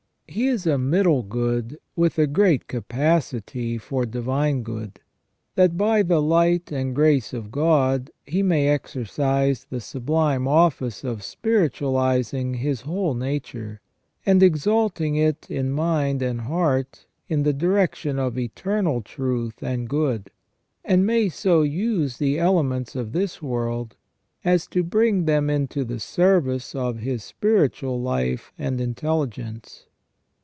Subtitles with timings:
[0.27, 5.01] He is a middle good with a great capacity for divine good,
[5.55, 11.21] that by the light and grace of God he may exercise the sublime office of
[11.21, 13.81] spiritualizing his whole nature,
[14.25, 19.89] and exalting it in mind and heart in the direc tion of eternal truth and
[19.89, 20.31] good,
[20.85, 23.97] and may so use the elements of this world
[24.45, 29.87] as to bring them into the service of his spiritual life and intelligence.